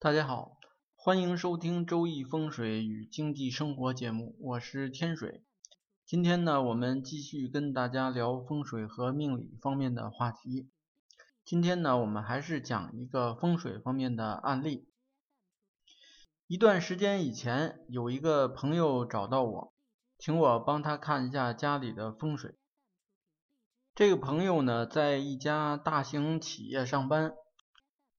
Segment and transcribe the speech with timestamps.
[0.00, 0.56] 大家好，
[0.94, 5.42] 欢迎收听《周易风水与经济生活》节目，我是天水。
[6.06, 10.70] 今天呢，我们继续跟大家聊风水和命理方面的话题。
[11.44, 14.86] 今天呢，我们还是讲一个风水方面的案例。
[16.46, 19.72] 一段时间以前，有一个朋友找到我，
[20.16, 22.54] 请我帮他看一下家里的风水。
[23.96, 27.34] 这个朋友呢，在一家大型企业上班。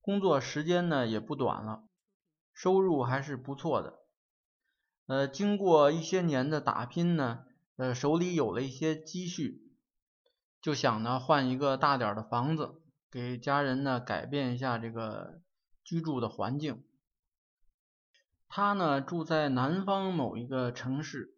[0.00, 1.84] 工作时间呢也不短了，
[2.54, 3.98] 收入还是不错的。
[5.06, 7.44] 呃，经过一些年的打拼呢，
[7.76, 9.60] 呃，手里有了一些积蓄，
[10.62, 15.40] 就想呢换一个大点的房子，给家人呢改变一下这个
[15.84, 16.82] 居住的环境。
[18.48, 21.36] 他呢住在南方某一个城市，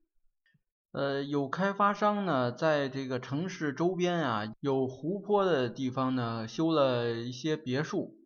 [0.92, 8.21] 呃，有开发商呢在这个城市周边啊有湖泊的地方呢修了一些别墅。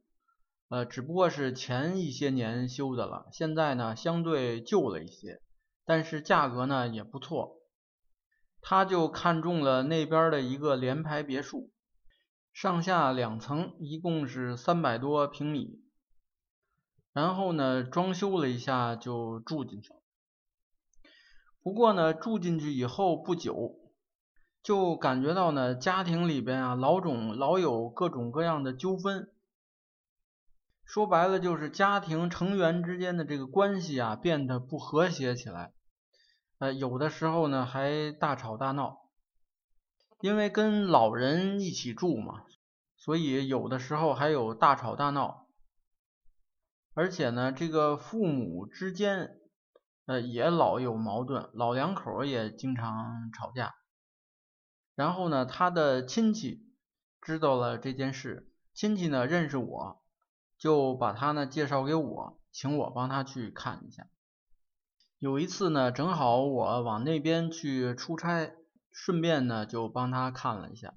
[0.69, 5.41] 呃，只不过是前一些年修的了，现在呢相对旧了一些，
[5.85, 7.59] 但是价格呢也不错。
[8.61, 11.71] 他就看中了那边的一个联排别墅，
[12.53, 15.85] 上下两层，一共是三百多平米。
[17.13, 20.01] 然后呢，装修了一下就住进去了。
[21.63, 23.79] 不过呢，住进去以后不久，
[24.65, 29.33] 就感觉到呢家庭里边啊老种老有各种各样的纠纷。
[30.87, 35.73] 说白了就是家庭成员之间的这个关系啊变得不和谐起来，
[36.59, 39.01] 呃，有的时候呢还大吵大闹，
[40.21, 42.45] 因为跟老人一起住嘛，
[42.97, 45.49] 所以有的时候还有大吵大闹，
[46.95, 49.41] 而且呢这个父母之间
[50.07, 53.75] 呃也老有矛盾，老两口也经常吵架，
[54.95, 56.65] 然后呢他的亲戚
[57.21, 60.06] 知道了这件事，亲戚呢认识我。
[60.59, 64.07] 就把他呢介绍给我，请我帮他去看一下。
[65.19, 68.53] 有一次呢，正好我往那边去出差，
[68.91, 70.95] 顺便呢就帮他看了一下。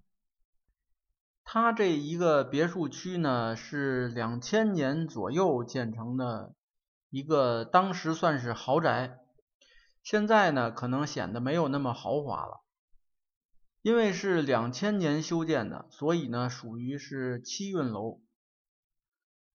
[1.43, 6.53] 他这一个别墅区呢是两千年左右建成的
[7.09, 9.19] 一个，当时算是豪宅。
[10.03, 12.61] 现在呢可能显得没有那么豪华了，
[13.81, 18.21] 因为是两千年修建的，所以呢属于是七运楼。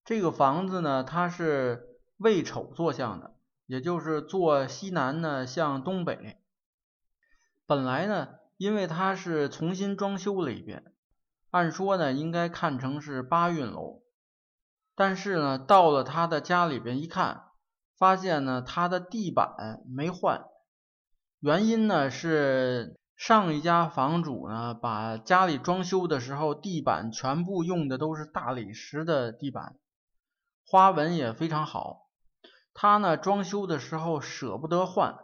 [0.05, 3.35] 这个房子呢，它是未丑坐向的，
[3.65, 6.37] 也就是坐西南呢向东北。
[7.65, 8.27] 本来呢，
[8.57, 10.93] 因为它是重新装修了一遍，
[11.49, 14.03] 按说呢应该看成是八运楼。
[14.95, 17.41] 但是呢，到了他的家里边一看，
[17.97, 20.45] 发现呢他的地板没换，
[21.39, 29.75] 原因呢是上一家房主呢把家里装修的时候地板全部用的都是大理石的地板。
[30.67, 32.09] 花纹也非常好，
[32.73, 35.19] 他呢装修的时候舍不得换，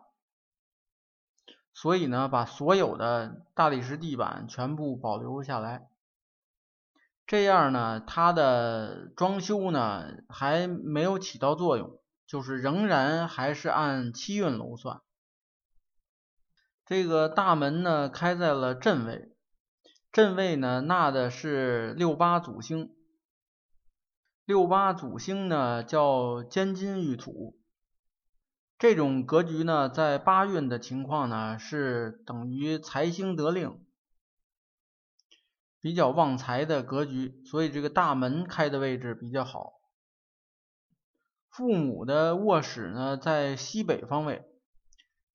[1.73, 5.89] 所以呢把所有的大理石地板全部保留下来。
[7.25, 15.01] 这样呢他的装修呢还没有起到作用，就是仍然还是按七运楼算。
[16.85, 19.33] 这个大门呢开在了正位，
[20.11, 22.93] 正位呢纳的是六八祖星。
[24.45, 27.57] 六八祖星呢叫兼金玉土，
[28.79, 33.85] 这种格局呢在八运的情况呢是等于财星得令，
[35.79, 39.73] 比较旺财的格局，所以这个大门开的位置比较好。
[41.49, 44.43] 父母的卧室呢在西北方位，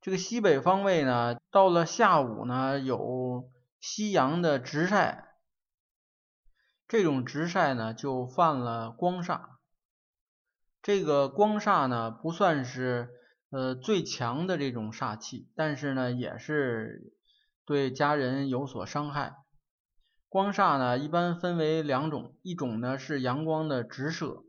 [0.01, 3.51] 这个西北方位呢到了下午呢有
[3.81, 5.26] 夕阳的直晒。
[6.89, 9.41] 这种直晒呢，就犯了光煞。
[10.83, 13.11] 这个光煞呢，不算是
[13.51, 17.13] 呃最强的这种煞气，但是呢，也是
[17.65, 19.35] 对家人有所伤害。
[20.29, 24.45] 光煞呢，一般分为两种，一种呢是阳光的直射，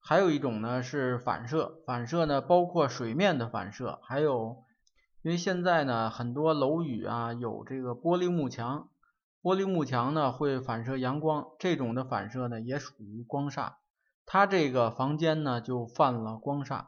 [0.00, 1.80] 还有一种呢是反射。
[1.86, 4.64] 反射呢，包括水面的反射，还有
[5.22, 8.90] 因为现在呢，很多楼宇啊有这个玻璃幕墙。
[9.42, 13.74] 玻璃幕墙呢会反射阳光，这种的反射呢也属于光煞。
[14.24, 16.86] 他这个房间呢就犯了光煞。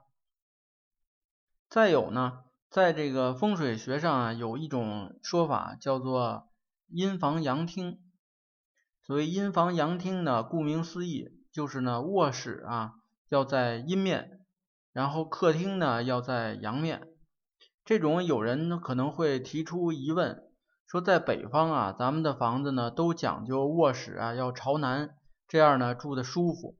[1.68, 6.48] 再有呢，在这个风水学上啊，有一种说法叫做
[6.86, 7.98] 阴房阳厅。
[9.02, 12.92] 所谓阴房阳厅呢，顾名思义就是呢卧室啊
[13.28, 14.46] 要在阴面，
[14.92, 17.08] 然后客厅呢要在阳面。
[17.84, 20.53] 这种有人可能会提出疑问。
[20.86, 25.16] 说在北方啊，咱们的房子呢都讲究卧室啊要朝南，
[25.48, 26.76] 这样呢住的舒服。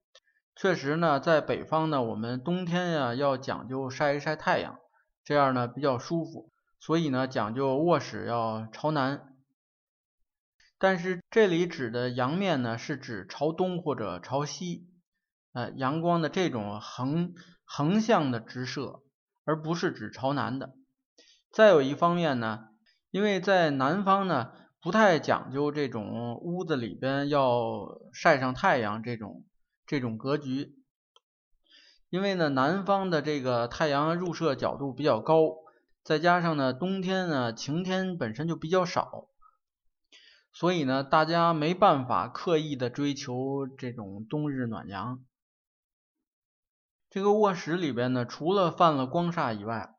[0.56, 4.78] 确实呢，在北方呢，我们冬天呀要讲究晒一晒太阳，
[5.24, 9.34] 这样呢比较舒服，所以呢讲究卧室要朝南。
[10.78, 14.86] 但是这里指的阳面呢，是指朝东或者朝西，
[15.52, 17.34] 呃，阳光的这种横
[17.64, 19.02] 横向的直射，
[19.44, 20.74] 而不是指朝南的。
[21.50, 22.68] 再有一方面呢，
[23.14, 24.50] 因为在南方呢，
[24.82, 29.44] 不太讲究这种屋子里边要晒上太阳这种
[29.86, 30.74] 这种格局，
[32.10, 35.36] 因为呢，南方的这个太阳入射角度比较高，
[36.02, 39.28] 再加上呢，冬天呢晴天本身就比较少。
[40.52, 45.24] 所以呢，大家没办法刻意的追求这种冬日暖阳。
[47.10, 49.93] 这个卧室里边呢，除了犯了光煞以外，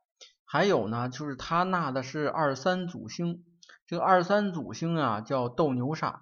[0.55, 3.43] 还有呢，就是他纳的是二三祖星。
[3.85, 6.21] 这个二三祖星啊，叫斗牛煞。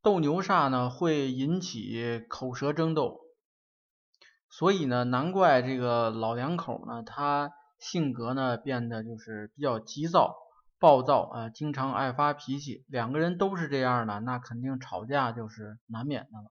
[0.00, 3.20] 斗牛煞呢，会引起口舌争斗。
[4.48, 10.36] 所以呢，难怪这个老两口呢，他性格呢，变得就是比较急躁。
[10.78, 16.50] 暴躁啊，经常爱发脾气，两个人都是这样的，那肯定吵架就是难免的了。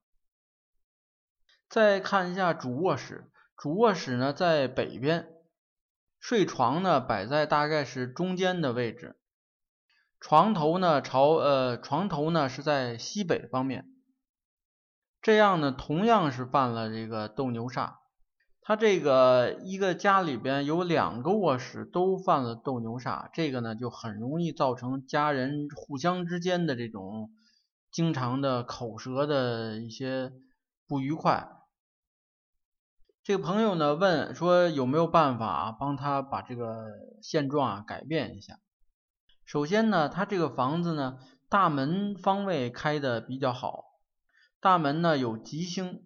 [1.68, 5.33] 再看一下主卧室，主卧室呢在北边，
[6.24, 9.18] 睡床呢摆在大概是中间的位置，
[10.20, 13.84] 床头呢朝呃床头呢是在西北方面，
[15.20, 17.96] 这样呢同样是犯了这个斗牛煞。
[18.62, 27.32] 他这个一个家里边有两个卧室都犯了斗牛煞，这个呢就很容易造成家人互相之间的这种
[27.92, 30.32] 经常的口舌的一些
[30.88, 31.53] 不愉快。
[33.24, 36.84] 这个朋友呢问说有没有办法帮他把这个
[37.22, 38.58] 现状啊改变一下？
[39.46, 41.16] 首先呢，他这个房子呢
[41.48, 43.84] 大门方位开的比较好，
[44.60, 46.02] 大门呢有吉星。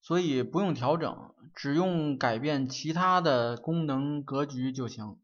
[0.00, 5.18] 所以不用调整，只用改变其他的功能格局就行。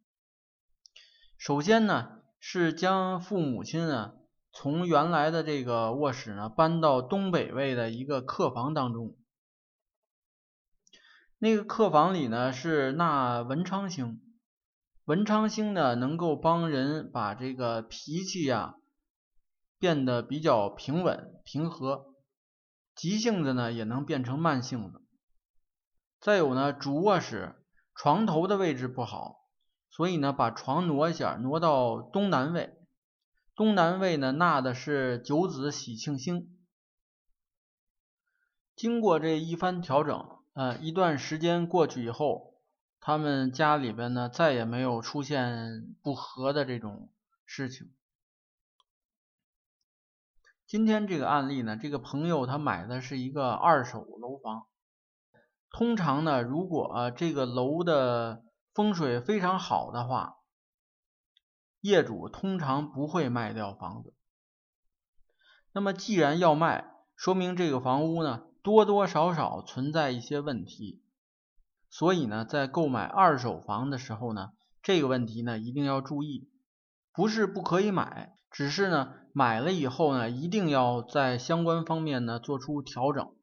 [1.38, 4.14] 首先呢，是将父母亲啊
[4.52, 9.14] 从原来的这个卧室呢搬到东北位的一个客房当中。
[11.44, 14.22] 那个客房里呢是纳文昌星，
[15.06, 18.76] 文昌星呢能够帮人把这个脾气呀
[19.76, 22.14] 变得比较平稳平和。
[22.94, 25.02] 急性子呢也能变成慢性子。
[26.20, 27.56] 再有呢，主卧室
[27.92, 29.48] 床头的位置不好，
[29.90, 32.78] 所以呢把床挪一下，挪到东南位。
[33.56, 36.56] 东南位呢纳的是九子喜庆星。
[38.76, 42.60] 经过这一番调整，呃，一段时间过去以后，
[43.00, 47.10] 他们家里边呢再也没有出现不和的这种
[47.46, 47.90] 事情。
[50.66, 54.66] 今天这个案例呢，这个朋友他买的是一个二手楼房。
[55.70, 58.44] 通常呢，如果这个楼的
[58.74, 60.36] 风水非常好的话，
[61.80, 64.14] 业主通常不会卖掉房子。
[65.72, 71.02] 那么既然要卖，说明这个房屋呢多多少少存在一些问题。
[71.90, 76.48] 所以呢，在购买二手房的时候呢，这个问题呢一定要注意，
[77.12, 78.34] 不是不可以买。
[78.50, 83.34] 只是呢，买了以后呢，一定要在相关方面呢做出调整。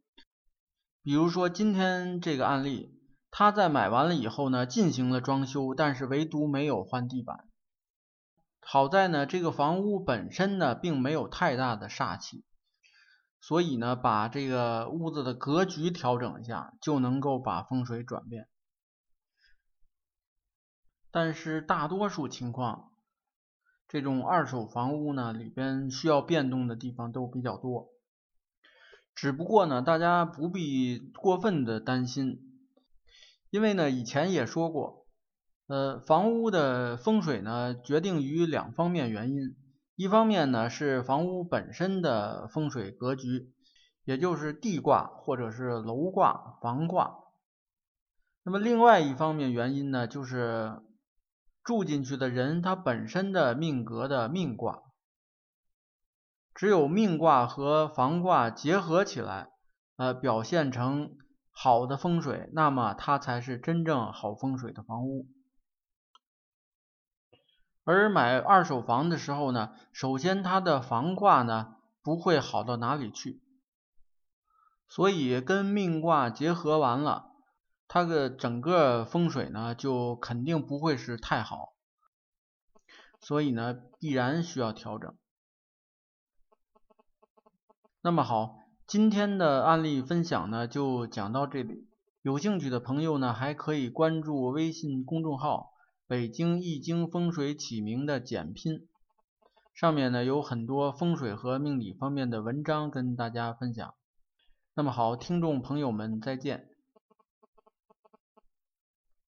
[1.01, 2.95] 比如说今天这个案例，
[3.31, 7.45] 他在买完了以后呢，进行了装修，但是唯独没有换地板。
[8.59, 12.43] 好在呢，这个房屋本身呢，并没有太大的煞气，
[13.41, 18.47] 所以呢，把这个屋子的格局调整一下，就能够把风水转变。
[21.11, 22.85] 但是大多数情况。
[23.91, 27.89] 这种二手房屋呢，里边需要变动的地方都比较多。
[29.15, 32.39] 只不过呢，大家不必过分的担心，
[33.49, 35.07] 因为呢，以前也说过，
[35.65, 39.55] 呃，房屋的风水呢，决定于两方面原因。
[39.99, 43.51] 一方面呢，是房屋本身的风水格局，
[44.05, 47.17] 也就是地卦或者是楼卦、房卦。
[48.43, 50.81] 那么另外一方面原因呢，就是。
[51.61, 54.81] 住进去的人，他本身的命格的命卦，
[56.55, 59.49] 只有命卦和房卦结合起来，
[59.97, 61.11] 呃，表现成
[61.51, 65.27] 好的风水，那么它才是真正好风水的房屋。
[67.89, 73.41] 而买二手房的时候呢，首先它的房卦呢不会好到哪里去，
[74.87, 77.31] 所以跟命卦结合完了。
[77.87, 81.73] 它的整个风水呢，就肯定不会是太好，
[83.19, 85.11] 所以呢，必然需要调整。
[88.01, 91.89] 那么好，今天的案例分享呢就讲到这里，
[92.21, 95.73] 有兴趣的朋友呢还可以关注微信公众号
[96.09, 98.87] “北京易经风水起名”的简拼，
[99.75, 103.93] 上面呢有很多风水和命理方面的文章跟大家分享。
[104.73, 106.68] 那么好，听众朋友们再见。